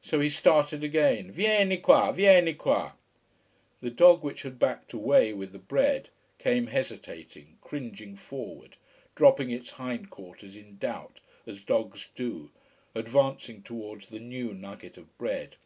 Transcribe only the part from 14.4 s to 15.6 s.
nugget of bread.